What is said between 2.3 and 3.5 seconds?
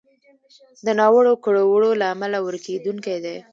ورکېدونکی دی.